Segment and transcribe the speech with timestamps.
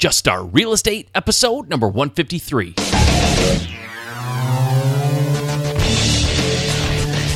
[0.00, 2.72] Just Start Real Estate, episode number 153.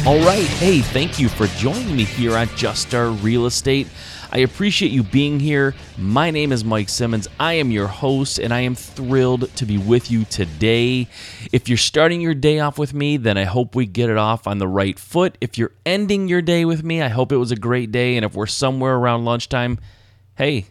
[0.07, 0.47] All right.
[0.47, 3.87] Hey, thank you for joining me here on Just Start Real Estate.
[4.33, 5.75] I appreciate you being here.
[5.99, 7.29] My name is Mike Simmons.
[7.39, 11.07] I am your host, and I am thrilled to be with you today.
[11.53, 14.47] If you're starting your day off with me, then I hope we get it off
[14.47, 15.37] on the right foot.
[15.43, 18.17] If you're ending your day with me, I hope it was a great day.
[18.17, 19.79] And if we're somewhere around lunchtime,
[20.37, 20.65] hey,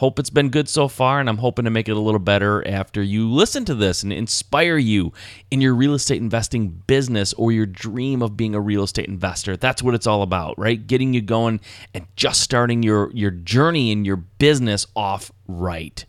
[0.00, 2.66] Hope it's been good so far, and I'm hoping to make it a little better
[2.66, 5.12] after you listen to this and inspire you
[5.50, 9.58] in your real estate investing business or your dream of being a real estate investor.
[9.58, 10.86] That's what it's all about, right?
[10.86, 11.60] Getting you going
[11.92, 16.06] and just starting your, your journey in your business off right.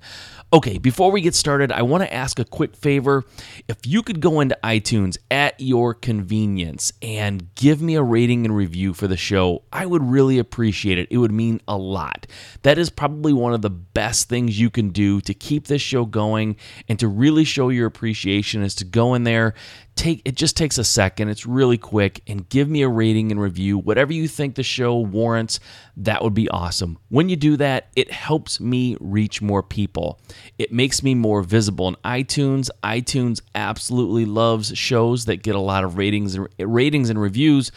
[0.54, 3.24] Okay, before we get started, I want to ask a quick favor.
[3.70, 8.54] If you could go into iTunes at your convenience and give me a rating and
[8.54, 11.08] review for the show, I would really appreciate it.
[11.10, 12.28] It would mean a lot.
[12.64, 16.04] That is probably one of the best things you can do to keep this show
[16.04, 16.58] going
[16.90, 19.54] and to really show your appreciation is to go in there,
[19.96, 21.30] take it just takes a second.
[21.30, 23.78] It's really quick and give me a rating and review.
[23.78, 25.60] Whatever you think the show warrants,
[25.98, 26.98] that would be awesome.
[27.10, 30.20] When you do that, it helps me reach more people.
[30.58, 32.70] It makes me more visible in iTunes.
[32.84, 37.72] iTunes absolutely loves shows that get a lot of ratings and ratings and reviews.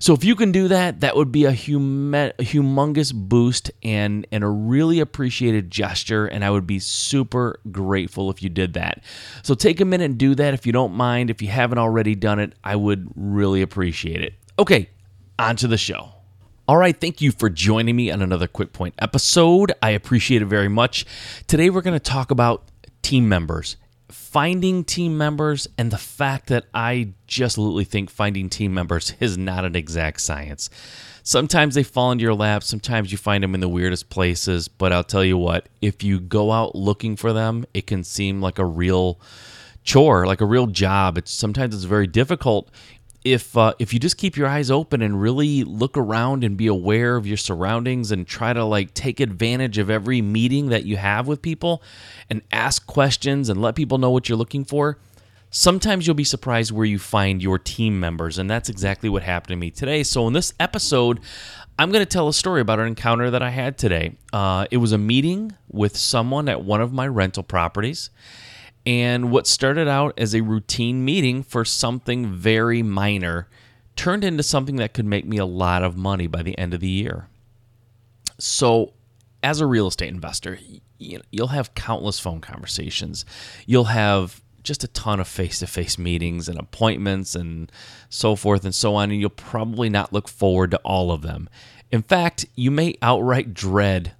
[0.00, 4.44] So if you can do that, that would be a, hum- humongous boost and and
[4.44, 9.02] a really appreciated gesture and I would be super grateful if you did that.
[9.42, 11.30] So take a minute and do that if you don't mind.
[11.30, 14.34] If you haven't already done it, I would really appreciate it.
[14.58, 14.90] Okay,
[15.38, 16.10] on to the show.
[16.68, 19.72] All right, thank you for joining me on another Quick Point episode.
[19.82, 21.04] I appreciate it very much.
[21.46, 22.62] Today we're going to talk about
[23.02, 23.76] team members,
[24.08, 29.36] finding team members, and the fact that I just absolutely think finding team members is
[29.36, 30.70] not an exact science.
[31.22, 34.92] Sometimes they fall into your lap, sometimes you find them in the weirdest places, but
[34.92, 38.58] I'll tell you what, if you go out looking for them, it can seem like
[38.58, 39.20] a real
[39.82, 41.18] chore, like a real job.
[41.18, 42.70] It's sometimes it's very difficult
[43.24, 46.66] if uh, if you just keep your eyes open and really look around and be
[46.66, 50.96] aware of your surroundings and try to like take advantage of every meeting that you
[50.96, 51.82] have with people
[52.30, 54.98] and ask questions and let people know what you're looking for
[55.50, 59.48] sometimes you'll be surprised where you find your team members and that's exactly what happened
[59.48, 61.20] to me today so in this episode
[61.78, 64.76] i'm going to tell a story about an encounter that i had today uh, it
[64.76, 68.10] was a meeting with someone at one of my rental properties
[68.86, 73.48] and what started out as a routine meeting for something very minor
[73.96, 76.80] turned into something that could make me a lot of money by the end of
[76.80, 77.28] the year.
[78.38, 78.94] So,
[79.42, 80.58] as a real estate investor,
[80.98, 83.24] you'll have countless phone conversations.
[83.66, 87.72] You'll have just a ton of face to face meetings and appointments and
[88.08, 91.48] so forth and so on, and you'll probably not look forward to all of them.
[91.90, 94.12] In fact, you may outright dread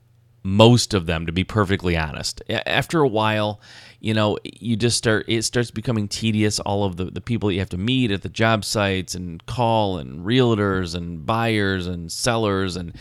[0.43, 2.43] most of them, to be perfectly honest.
[2.49, 3.61] After a while,
[4.01, 6.59] you know, you just start, it starts becoming tedious.
[6.61, 9.99] All of the, the people you have to meet at the job sites and call
[9.99, 12.77] and realtors and buyers and sellers.
[12.77, 12.97] And,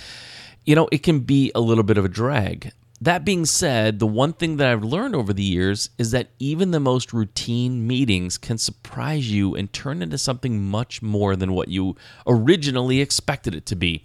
[0.65, 2.73] you know, it can be a little bit of a drag.
[3.01, 6.71] That being said, the one thing that I've learned over the years is that even
[6.71, 11.69] the most routine meetings can surprise you and turn into something much more than what
[11.69, 11.95] you
[12.27, 14.03] originally expected it to be.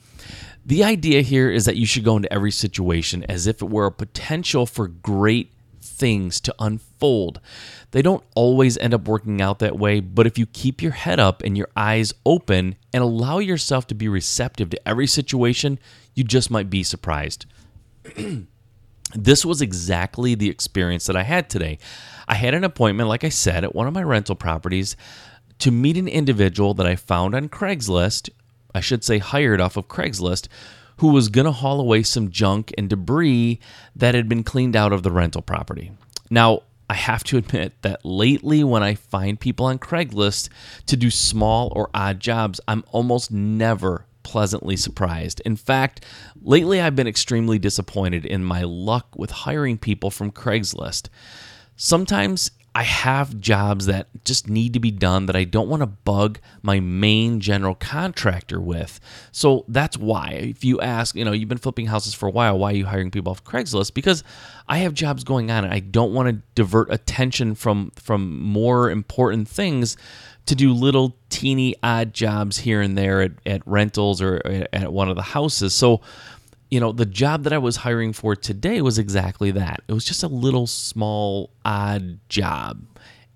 [0.64, 3.86] The idea here is that you should go into every situation as if it were
[3.86, 5.50] a potential for great
[5.84, 7.40] things to unfold.
[7.90, 11.20] They don't always end up working out that way, but if you keep your head
[11.20, 15.78] up and your eyes open and allow yourself to be receptive to every situation,
[16.14, 17.46] you just might be surprised.
[19.14, 21.78] this was exactly the experience that I had today.
[22.26, 24.96] I had an appointment, like I said, at one of my rental properties
[25.58, 28.30] to meet an individual that I found on Craigslist.
[28.74, 30.48] I should say, hired off of Craigslist,
[30.98, 33.60] who was going to haul away some junk and debris
[33.96, 35.92] that had been cleaned out of the rental property.
[36.30, 40.50] Now, I have to admit that lately, when I find people on Craigslist
[40.86, 45.40] to do small or odd jobs, I'm almost never pleasantly surprised.
[45.44, 46.04] In fact,
[46.42, 51.08] lately I've been extremely disappointed in my luck with hiring people from Craigslist.
[51.76, 55.86] Sometimes I have jobs that just need to be done that I don't want to
[55.86, 58.98] bug my main general contractor with.
[59.30, 60.30] So that's why.
[60.32, 62.86] If you ask, you know, you've been flipping houses for a while, why are you
[62.86, 63.94] hiring people off Craigslist?
[63.94, 64.24] Because
[64.68, 68.90] I have jobs going on and I don't want to divert attention from from more
[68.90, 69.96] important things
[70.46, 74.42] to do little teeny odd jobs here and there at, at rentals or
[74.72, 75.74] at one of the houses.
[75.74, 76.00] So
[76.74, 79.82] you know, the job that I was hiring for today was exactly that.
[79.86, 82.84] It was just a little small, odd job.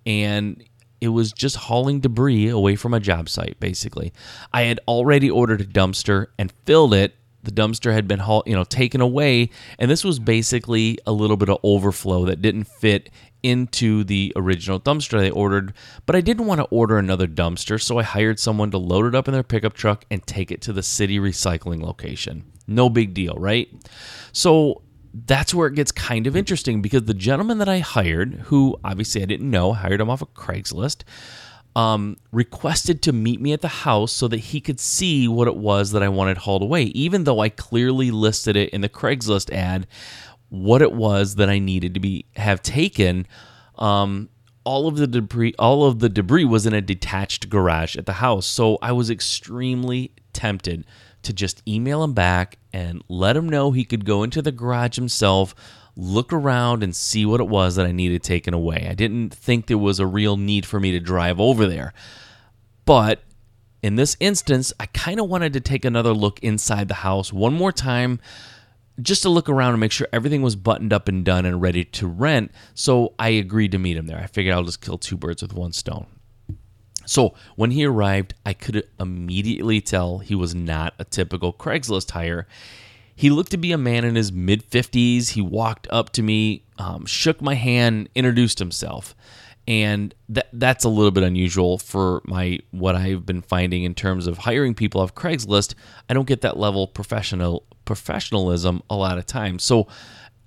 [0.04, 0.64] And
[1.00, 4.12] it was just hauling debris away from a job site, basically.
[4.52, 8.64] I had already ordered a dumpster and filled it the dumpster had been you know
[8.64, 13.10] taken away and this was basically a little bit of overflow that didn't fit
[13.42, 15.72] into the original dumpster they ordered.
[16.06, 19.14] But i didn't want to order another dumpster so i hired someone to load it
[19.14, 22.44] up in their pickup truck and take it to the city recycling location.
[22.66, 23.68] No big deal right?
[24.32, 24.82] So
[25.26, 29.22] that's where it gets kind of interesting because the gentleman that i hired who obviously
[29.22, 31.02] i didn't know hired him off of craigslist
[31.78, 35.54] um, requested to meet me at the house so that he could see what it
[35.54, 39.52] was that I wanted hauled away, even though I clearly listed it in the Craigslist
[39.52, 39.86] ad
[40.48, 43.28] what it was that I needed to be have taken.
[43.76, 44.28] Um,
[44.64, 48.14] all of the debris, all of the debris was in a detached garage at the
[48.14, 50.84] house, so I was extremely tempted
[51.22, 54.96] to just email him back and let him know he could go into the garage
[54.96, 55.54] himself,
[56.00, 58.86] look around and see what it was that I needed taken away.
[58.88, 61.92] I didn't think there was a real need for me to drive over there.
[62.84, 63.24] But
[63.82, 67.52] in this instance, I kind of wanted to take another look inside the house one
[67.52, 68.20] more time
[69.02, 71.84] just to look around and make sure everything was buttoned up and done and ready
[71.84, 72.52] to rent.
[72.74, 74.18] So I agreed to meet him there.
[74.18, 76.06] I figured I'll just kill two birds with one stone.
[77.06, 82.46] So when he arrived, I could immediately tell he was not a typical Craigslist hire.
[83.18, 85.30] He looked to be a man in his mid 50s.
[85.30, 89.16] He walked up to me, um, shook my hand, introduced himself.
[89.66, 94.28] And that that's a little bit unusual for my what I've been finding in terms
[94.28, 95.74] of hiring people off Craigslist.
[96.08, 99.64] I don't get that level of professional professionalism a lot of times.
[99.64, 99.88] So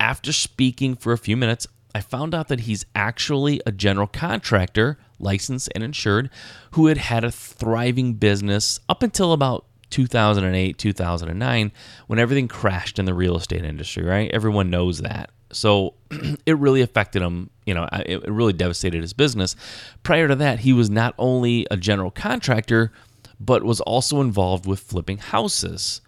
[0.00, 4.96] after speaking for a few minutes, I found out that he's actually a general contractor,
[5.18, 6.30] licensed and insured,
[6.70, 11.72] who had had a thriving business up until about 2008, 2009,
[12.08, 14.30] when everything crashed in the real estate industry, right?
[14.32, 15.30] Everyone knows that.
[15.52, 15.94] So
[16.46, 19.54] it really affected him, you know, it really devastated his business.
[20.02, 22.90] Prior to that, he was not only a general contractor,
[23.38, 26.00] but was also involved with flipping houses.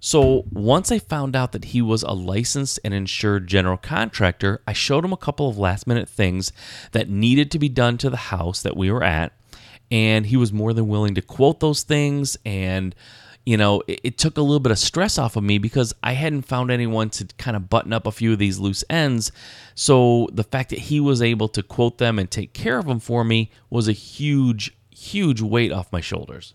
[0.00, 4.72] So once I found out that he was a licensed and insured general contractor, I
[4.72, 6.52] showed him a couple of last minute things
[6.92, 9.32] that needed to be done to the house that we were at.
[9.90, 12.94] And he was more than willing to quote those things and
[13.46, 16.12] you know, it, it, took a little bit of stress off of me because I
[16.12, 19.32] hadn't found anyone to kind of button up a few of these loose ends.
[19.74, 23.00] So the fact that he was able to quote them and take care of them
[23.00, 26.54] for me was a huge, huge weight off my shoulders.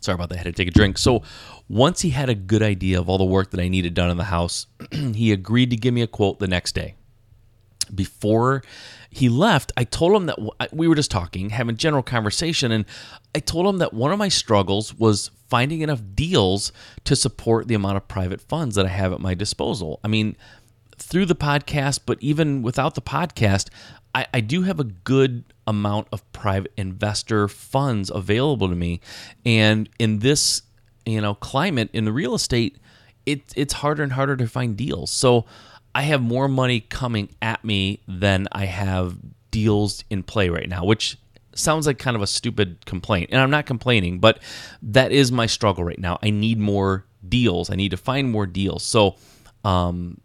[0.00, 0.36] Sorry about that.
[0.36, 0.96] I had to take a drink.
[0.96, 1.22] So
[1.68, 4.16] once he had a good idea of all the work that I needed done in
[4.16, 6.94] the house, he agreed to give me a quote the next day.
[7.94, 8.62] Before
[9.10, 10.38] he left, I told him that
[10.72, 12.84] we were just talking, having general conversation, and
[13.34, 16.72] I told him that one of my struggles was finding enough deals
[17.04, 19.98] to support the amount of private funds that I have at my disposal.
[20.04, 20.36] I mean,
[20.96, 23.68] through the podcast, but even without the podcast,
[24.14, 29.00] I, I do have a good amount of private investor funds available to me.
[29.44, 30.62] And in this,
[31.04, 32.78] you know, climate in the real estate,
[33.26, 35.10] it, it's harder and harder to find deals.
[35.10, 35.46] So
[35.94, 39.16] I have more money coming at me than I have
[39.50, 41.18] deals in play right now, which
[41.54, 43.30] sounds like kind of a stupid complaint.
[43.32, 44.40] And I'm not complaining, but
[44.82, 46.18] that is my struggle right now.
[46.22, 47.70] I need more deals.
[47.70, 48.84] I need to find more deals.
[48.84, 49.16] So,
[49.64, 50.20] um,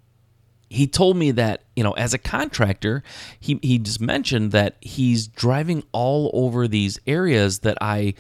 [0.70, 3.04] he told me that you know as a contractor
[3.40, 8.14] he, he just mentioned that he's driving all over these areas that i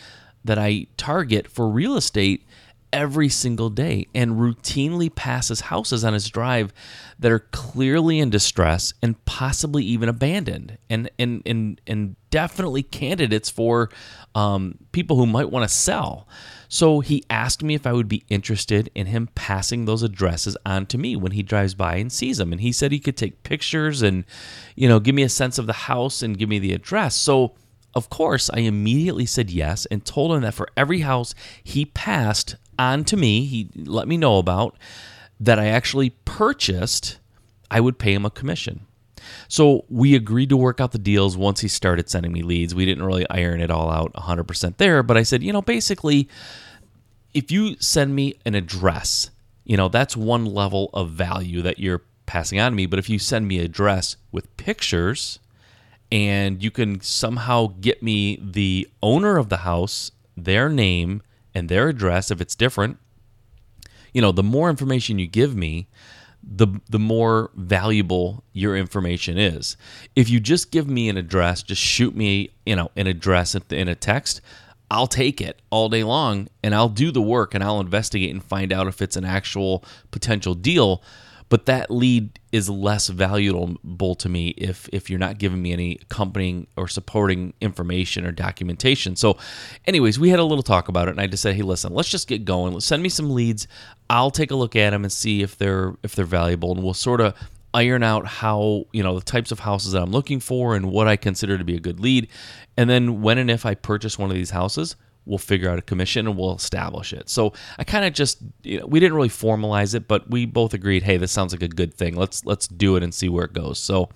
[0.43, 2.45] that i target for real estate
[2.93, 6.73] every single day and routinely passes houses on his drive
[7.19, 13.49] that are clearly in distress and possibly even abandoned and and and, and definitely candidates
[13.49, 13.89] for
[14.33, 16.27] um, people who might want to sell
[16.67, 20.85] so he asked me if I would be interested in him passing those addresses on
[20.87, 22.51] to me when he drives by and sees them.
[22.51, 24.25] And he said he could take pictures and,
[24.75, 27.15] you know, give me a sense of the house and give me the address.
[27.15, 27.53] So,
[27.93, 31.33] of course, I immediately said yes and told him that for every house
[31.63, 34.77] he passed on to me, he let me know about,
[35.39, 37.19] that I actually purchased,
[37.69, 38.85] I would pay him a commission.
[39.47, 42.75] So we agreed to work out the deals once he started sending me leads.
[42.75, 46.29] We didn't really iron it all out 100% there, but I said, you know, basically,
[47.33, 49.31] if you send me an address,
[49.63, 52.85] you know, that's one level of value that you're passing on to me.
[52.85, 55.39] But if you send me an address with pictures
[56.11, 61.21] and you can somehow get me the owner of the house, their name,
[61.55, 62.97] and their address, if it's different,
[64.13, 65.87] you know, the more information you give me,
[66.43, 69.77] the the more valuable your information is.
[70.15, 73.87] If you just give me an address, just shoot me, you know, an address in
[73.87, 74.41] a text,
[74.91, 78.43] I'll take it all day long and I'll do the work and I'll investigate and
[78.43, 81.01] find out if it's an actual potential deal.
[81.49, 85.99] But that lead is less valuable to me if if you're not giving me any
[86.01, 89.15] accompanying or supporting information or documentation.
[89.15, 89.37] So,
[89.85, 92.09] anyways, we had a little talk about it, and I just said, hey, listen, let's
[92.09, 92.73] just get going.
[92.73, 93.67] Let's send me some leads.
[94.09, 96.93] I'll take a look at them and see if they're if they're valuable, and we'll
[96.93, 97.35] sort of
[97.73, 101.07] iron out how you know the types of houses that I'm looking for and what
[101.07, 102.29] I consider to be a good lead.
[102.77, 104.95] And then when and if I purchase one of these houses,
[105.25, 107.29] we'll figure out a commission and we'll establish it.
[107.29, 110.73] So I kind of just you know, we didn't really formalize it, but we both
[110.73, 112.15] agreed, hey, this sounds like a good thing.
[112.15, 113.79] Let's let's do it and see where it goes.
[113.79, 114.09] So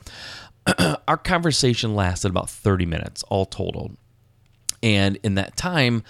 [1.08, 3.92] our conversation lasted about 30 minutes all total.
[4.82, 6.04] And in that time,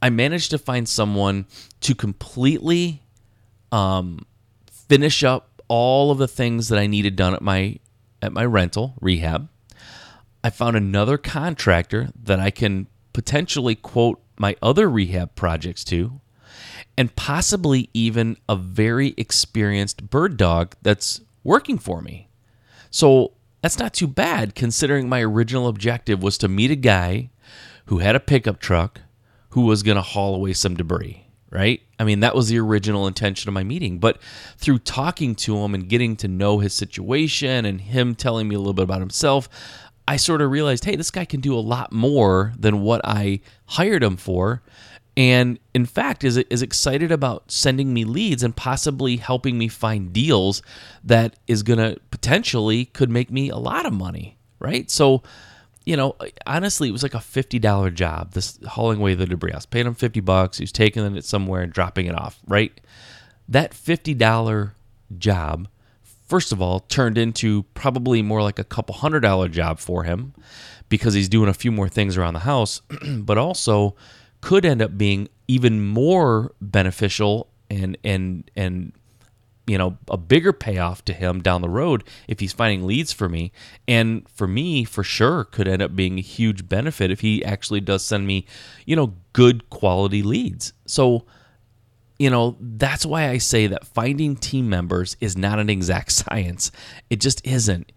[0.00, 1.46] I managed to find someone
[1.80, 3.02] to completely
[3.72, 4.26] um,
[4.70, 7.78] finish up all of the things that I needed done at my
[8.20, 9.48] at my rental rehab.
[10.42, 16.20] I found another contractor that I can potentially quote my other rehab projects to,
[16.96, 22.28] and possibly even a very experienced bird dog that's working for me.
[22.90, 27.30] So that's not too bad considering my original objective was to meet a guy
[27.86, 29.00] who had a pickup truck
[29.50, 31.24] who was going to haul away some debris
[31.54, 31.82] right?
[32.00, 34.00] I mean, that was the original intention of my meeting.
[34.00, 34.18] But
[34.58, 38.58] through talking to him and getting to know his situation and him telling me a
[38.58, 39.48] little bit about himself,
[40.06, 43.40] I sort of realized, hey, this guy can do a lot more than what I
[43.66, 44.62] hired him for.
[45.16, 50.12] And in fact, is is excited about sending me leads and possibly helping me find
[50.12, 50.60] deals
[51.04, 54.90] that is going to potentially could make me a lot of money, right?
[54.90, 55.22] So
[55.84, 58.32] you know, honestly, it was like a fifty dollar job.
[58.32, 59.52] This hauling away the debris.
[59.52, 60.58] I was paying him fifty bucks.
[60.58, 62.40] He was taking it somewhere and dropping it off.
[62.46, 62.78] Right,
[63.48, 64.74] that fifty dollar
[65.18, 65.68] job,
[66.24, 70.34] first of all, turned into probably more like a couple hundred dollar job for him
[70.88, 72.80] because he's doing a few more things around the house,
[73.18, 73.94] but also
[74.40, 78.92] could end up being even more beneficial and and and
[79.66, 83.28] you know a bigger payoff to him down the road if he's finding leads for
[83.28, 83.52] me.
[83.88, 87.80] And for me for sure could end up being a huge benefit if he actually
[87.80, 88.46] does send me
[88.84, 90.72] you know good quality leads.
[90.86, 91.24] So
[92.18, 96.70] you know that's why i say that finding team members is not an exact science
[97.10, 97.90] it just isn't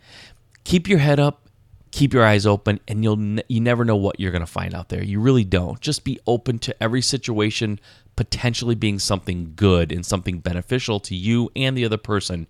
[0.63, 1.43] keep your head up
[1.91, 4.89] keep your eyes open and you'll you never know what you're going to find out
[4.89, 7.79] there you really don't just be open to every situation
[8.17, 12.47] potentially being something good and something beneficial to you and the other person.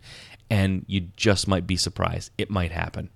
[0.49, 2.31] And you just might be surprised.
[2.39, 3.11] It might happen.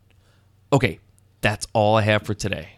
[0.71, 0.99] Okay,
[1.39, 2.73] that's all I have for today.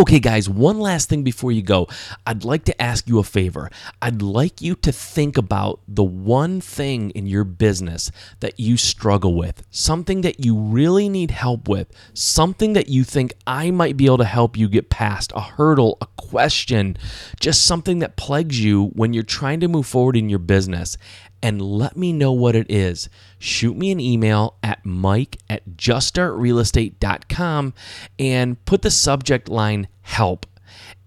[0.00, 1.86] Okay, guys, one last thing before you go.
[2.26, 3.70] I'd like to ask you a favor.
[4.00, 9.34] I'd like you to think about the one thing in your business that you struggle
[9.34, 14.06] with, something that you really need help with, something that you think I might be
[14.06, 16.96] able to help you get past, a hurdle, a question,
[17.38, 20.96] just something that plagues you when you're trying to move forward in your business
[21.42, 23.08] and let me know what it is.
[23.38, 27.74] Shoot me an email at mike at juststartrealestate.com
[28.18, 30.46] and put the subject line help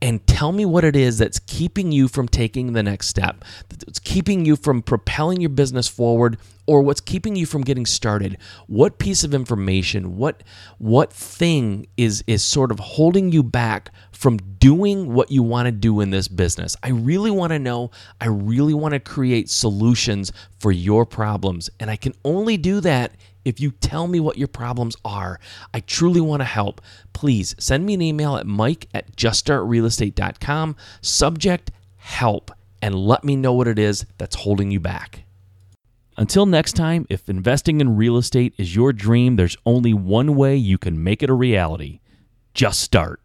[0.04, 4.00] and tell me what it is that's keeping you from taking the next step, that's
[4.00, 8.38] keeping you from propelling your business forward, or what's keeping you from getting started.
[8.68, 10.44] What piece of information, what
[10.78, 15.72] what thing is is sort of holding you back from doing what you want to
[15.72, 16.76] do in this business?
[16.84, 17.90] I really want to know.
[18.20, 23.14] I really want to create solutions for your problems, and I can only do that
[23.46, 25.40] if you tell me what your problems are,
[25.74, 26.82] I truly want to help.
[27.14, 33.54] Please send me an email at mike at juststartrealestate.com, subject help, and let me know
[33.54, 35.24] what it is that's holding you back.
[36.16, 40.56] Until next time, if investing in real estate is your dream, there's only one way
[40.56, 42.00] you can make it a reality
[42.54, 43.20] just start.